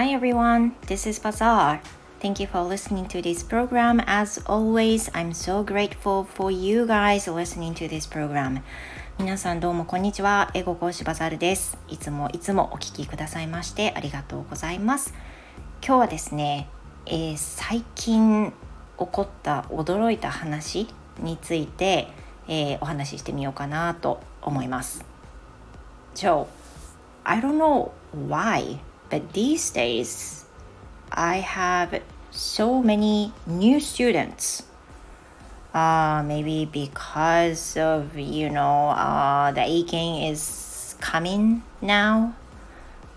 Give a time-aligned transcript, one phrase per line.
[0.00, 1.82] Hi everyone, this is Bazaar.
[2.22, 4.00] Thank you for listening to this program.
[4.06, 8.62] As always, I'm so grateful for you guys listening to this program.
[9.18, 10.50] 皆さんどうもこんにちは。
[10.54, 11.76] 英語講師バザールです。
[11.90, 15.12] いつもいつもお聞きくださいましてありがとうございます。
[15.86, 16.70] 今日はですね、
[17.04, 18.52] えー、最近起
[18.96, 20.88] こった驚いた話
[21.18, 22.08] について、
[22.48, 25.04] えー、お話ししてみようかなと思います。
[26.14, 26.46] So,
[27.22, 28.78] I don't know why
[29.09, 30.45] But these days,
[31.11, 34.63] I have so many new students.
[35.73, 42.33] Uh, maybe because of you know uh, the aching is coming now.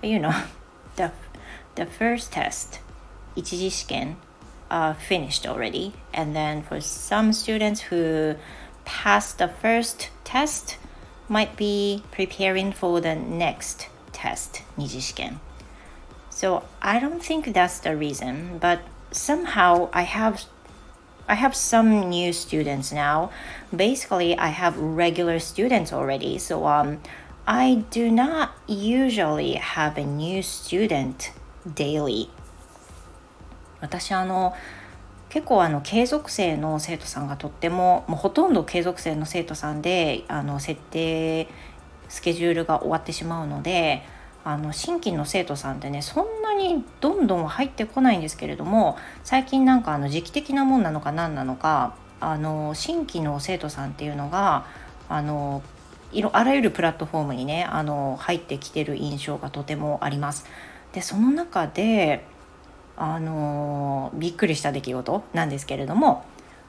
[0.00, 0.34] But, you know,
[0.96, 1.12] the
[1.74, 2.80] the first test,
[3.34, 4.16] 一次試験
[4.70, 8.36] uh, finished already, and then for some students who
[8.84, 10.76] passed the first test,
[11.28, 15.38] might be preparing for the next test, 二次試験
[16.41, 18.79] So I don't think that's the reason, but
[19.11, 20.41] somehow I have
[21.27, 23.29] I have some new students now.
[23.69, 26.39] Basically, I have regular students already.
[26.39, 26.97] So um
[27.45, 31.31] I do not usually have a new student
[31.75, 32.29] daily.
[33.79, 34.55] 私あの
[35.29, 41.47] 結構あの継続生の生徒さんがとってももうほとんど継続生の生徒さんであの設定
[42.09, 44.03] スケジュールが終わってしまうので
[44.43, 54.65] あの新規の生徒さんってねそんなにどんどん入ってこないんですけれども最近なんかあの時期的なもんなのか何なのかあの新規の生徒さんっていうのが
[55.09, 55.61] あの
[56.11, 60.45] いろあらゆるプラットフォームにねあの入ってきてる印象がとてもあります。
[60.93, 62.25] でその中で
[62.97, 66.25] あのびっくりした出来事なんですけれども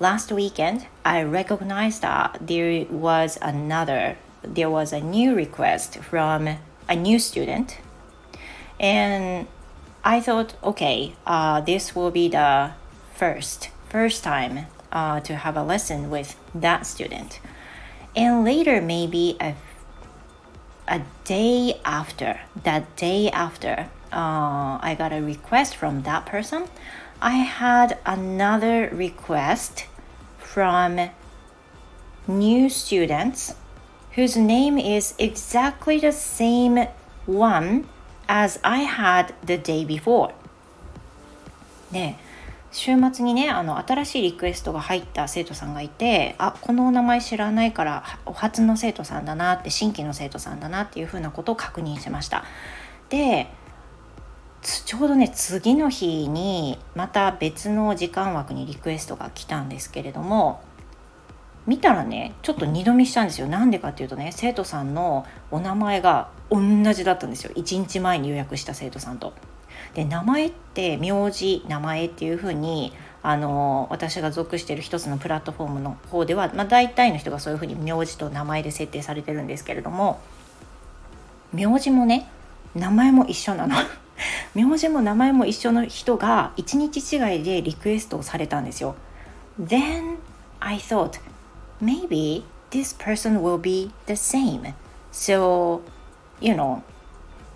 [0.00, 6.56] Last weekend I recognized that there was another there was a new request from
[6.88, 7.78] a new student.
[8.78, 9.46] And
[10.04, 12.72] I thought okay uh, this will be the
[13.14, 17.40] first first time uh, to have a lesson with that student.
[18.14, 19.54] And later maybe a,
[20.88, 26.66] a day after that day after uh, I got a request from that person.
[27.20, 29.86] I had another request
[30.38, 31.10] from
[32.28, 33.54] new students
[34.16, 36.88] whose name is exactly the same
[37.26, 37.84] one
[38.26, 40.32] as I had the day before.
[41.92, 42.16] で、
[42.72, 52.44] 週末にね、あの新しいリクエストが入った生徒さんがいて、あ、このお名前知らないからお初の生徒さんだなって、新規の生徒さんだなっていうふうなことを確認しました。
[53.08, 53.48] で、
[54.62, 60.60] ちょうどね次の日にまた別の時間枠にリクエストが来たんですけれども
[61.66, 66.60] 見たらねちょっと二度見したんですよなんでかっていうとね生徒さんのお名前が同
[66.92, 69.32] じだったんですよ1日前に予約した生徒さんと。
[69.94, 80.20] で名前って名字名前っていうふうにあの私が属している一つのプラットフォームの方では、まあ、大体の人がそういうふうに名字と名前で設定されてるんですけれども
[81.52, 82.28] 名字もね
[82.74, 83.74] 名前も一緒なの
[84.54, 88.94] 名字も名前も一緒の人が1日違いでリクエストをされたんですよ。
[89.60, 90.18] Then
[90.60, 91.18] I thought
[91.80, 94.74] maybe this person will be the same.
[95.10, 95.82] So,
[96.40, 96.82] you know,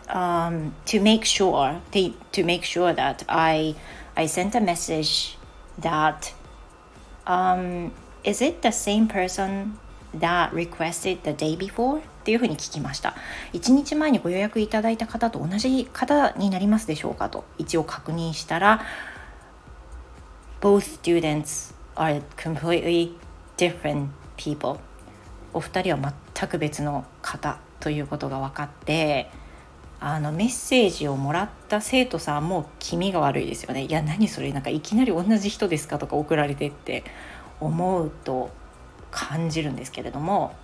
[0.09, 3.75] um, to make sure to, to make sure that I
[4.17, 5.37] I sent a message
[5.79, 6.33] that
[7.27, 7.93] um,
[8.25, 9.79] is it the same person
[10.13, 12.03] that requested the day before?
[12.21, 13.15] っていうふうに聞きました
[13.55, 18.83] 1日前にご予約いただいた方と同じ方になりますでしょうかと一応確認したら
[20.61, 23.15] both students are completely
[23.61, 24.81] different people.
[25.53, 29.31] お二人は全く別の方ということが分かって
[30.01, 33.85] あのメッセージをもらった生徒さんも気味が悪いですよね。
[33.85, 37.05] いや何それなんかいきなり同じ人ですかとか送られてって
[37.61, 38.51] 思うと
[39.11, 40.55] 感じるんですけれども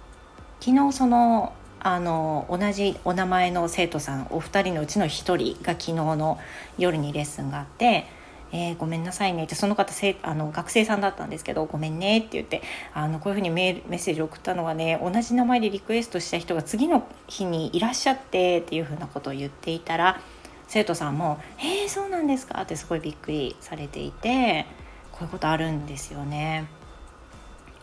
[0.60, 6.38] 昨日そのあの同じお名前の生徒さんお二人のうちの1人が昨日の
[6.78, 8.06] 夜にレッスンがあって
[8.52, 12.62] えー、ごめんなさいねってその方せあの学生さんだったんですけどごめんねって言って
[12.94, 20.20] あのこういうふうにメールメッセージを送ったのはね同じ名前でリクエストした人が次の日にいらっしゃってっていうふうなことを言っていたら
[20.68, 24.66] 生徒さんも「えー、そうなんですか?」ってすごいびっくりされていて
[25.12, 26.66] こういうことあるんですよね。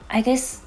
[0.08, 0.64] I guess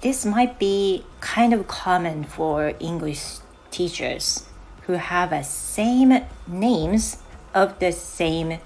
[0.00, 4.48] this might be kind of common for English teachers
[4.86, 7.18] who have a same names
[7.52, 8.58] of the same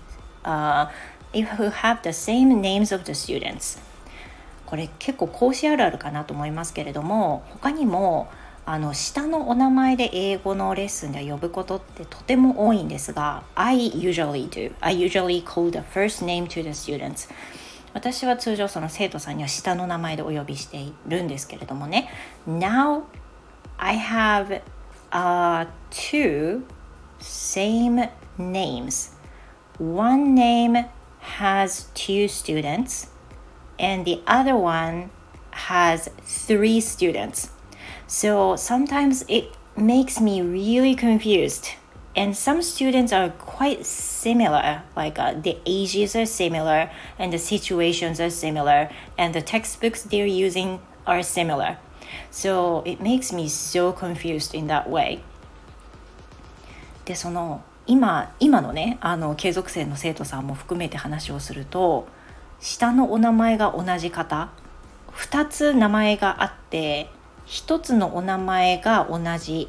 [0.44, 0.88] uh,
[1.32, 3.78] if who have the same names of the students
[4.66, 8.28] これ結構講師あるあるかなと思いますけれども他にも
[8.66, 17.28] あの下のお名前で英語のレッスンで呼ぶことってとても多いんですが I usually do I usually call the first name to the students
[17.92, 22.08] 私は通常その生徒さんには下の名前でお呼びしているんですけれどもね
[22.48, 23.02] Now
[23.76, 24.62] I have、
[25.10, 26.64] uh, two
[27.20, 28.08] same
[28.38, 29.13] names
[29.77, 30.85] one name
[31.19, 33.07] has two students
[33.77, 35.09] and the other one
[35.51, 37.49] has three students
[38.09, 41.69] So sometimes it makes me really confused.
[42.15, 48.19] And some students are quite similar, like uh, the ages are similar, and the situations
[48.19, 51.77] are similar, and the textbooks they're using are similar.
[52.31, 55.19] So it makes me so confused in that way.
[57.05, 62.08] で、その 今今のねあの継続生の生徒さんも含めて話をすると
[62.60, 64.50] 下のお名前が同じ方
[65.12, 67.10] 2つ名前があって
[67.44, 69.68] 一つのお名前が同じ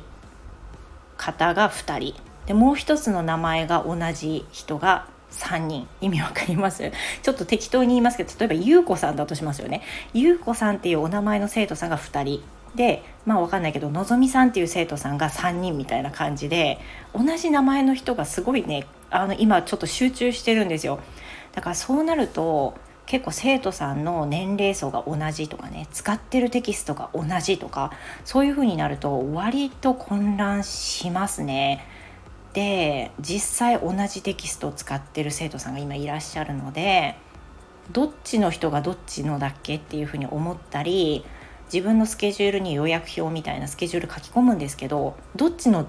[1.18, 5.88] 方が2人でもう一つの名前が同じ人が3人。
[6.00, 6.92] 意味わかります？
[7.22, 9.82] ちょっと適当に言いますけど例えばゆうこさんだとしますよね。
[10.14, 12.44] ゆうこさんっていうお名前の生徒さんが2人。
[12.76, 16.80] でまあわかんないけどのぞみさんっていう生徒さんが3人みたいな感じで
[17.14, 21.00] 同じ名前の人がすごいねあの今ちょっと集中してるんですよ
[21.54, 22.76] だからそうなると
[23.06, 27.92] 結構生徒さんの年齢層が同じとかね使ってるテキストが同じとか
[28.24, 31.86] そういう風になると割と混乱しますね。
[32.54, 37.18] で実際同じテキストを使ってる生徒さんが今いらっしゃるので
[37.92, 41.26] どっちの人がどっちのだっけっていうふうに思ったり
[41.74, 45.88] 自分のスケジュールに予約表みたいなスケジュール書き込むんですけどどっちの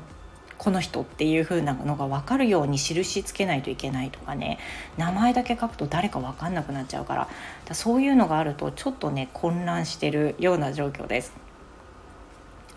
[0.58, 4.58] この人っていう風なのが分かるように印つけないといけないとかね
[4.96, 7.28] 名前だけ書くと誰か分かんなくなっちゃうから
[7.66, 11.34] だそういうのがあるとちょっとね混乱してるような状況です。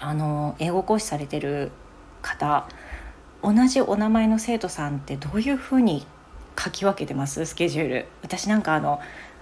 [0.01, 1.71] あの英語講師されてる
[2.21, 2.67] 方
[3.41, 6.05] 同じお名前の生徒さんってどういう風に
[6.61, 7.45] 書き分けてます？
[7.45, 8.99] スケジュール私なんかあの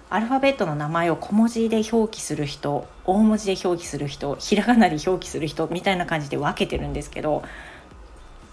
[0.10, 7.44] アルファベットの名前を小文字で表記する人大文字で表記する人ひらがなで表記する人みたいな感じで分けてるんですけど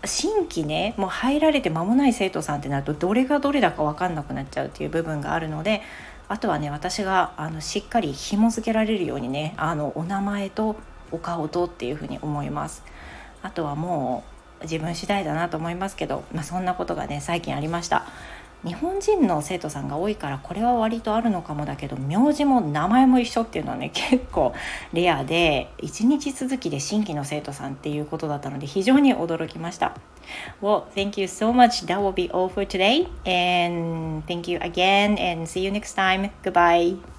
[0.05, 5.83] 新規ねもう入られて間もない生徒さんってなるとどれがどれだか分かんなくなっちゃうっていう部分があるので
[6.29, 10.77] あとはね私があのしっかり紐付けられるようにねあのお名前と
[11.13, 12.83] お顔とっていうふうに思います。
[13.43, 14.25] あとはも
[14.61, 18.07] う自分次第だなと思いますけど、まあ、そんなことがね最近ありました。
[18.65, 24.55] 日本人の生徒さんが多いからこれは割とあるのかもだけど名字も名前も一緒っていうのはね結構
[24.93, 29.95] レアで1日続きで新規の生徒さんっていうことだったので非常に驚きました。
[30.63, 31.87] Well, thank you so much.
[31.87, 33.07] That will be all for today.
[33.27, 36.31] And thank you again and see you next time.
[36.43, 37.14] Goodbye.